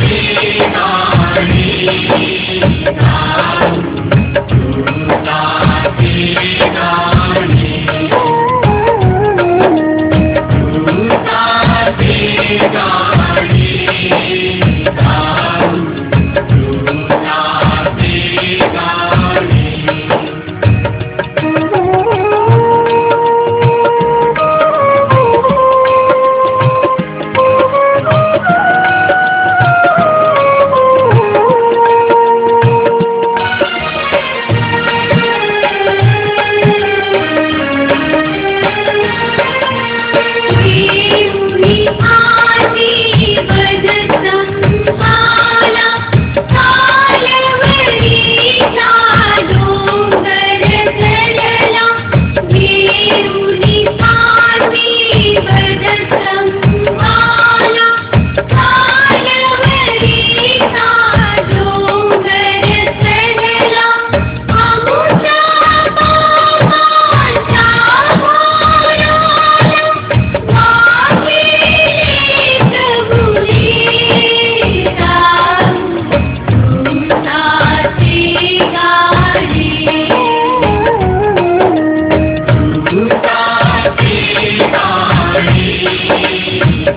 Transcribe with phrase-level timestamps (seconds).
[0.00, 0.59] Brasil.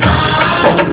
[0.02, 0.92] ああ。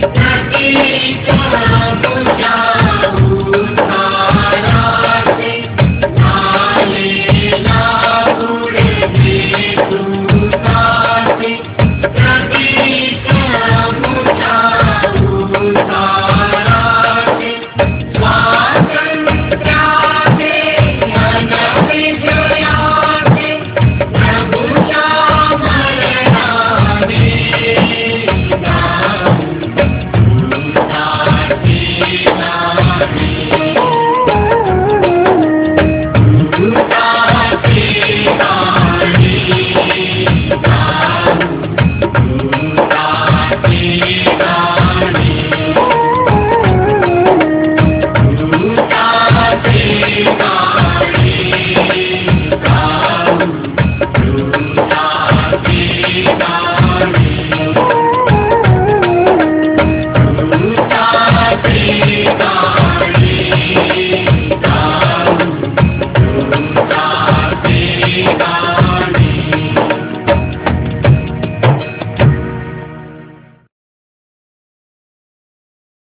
[0.00, 0.35] Thank.